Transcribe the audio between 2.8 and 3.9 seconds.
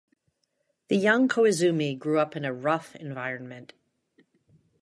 environment.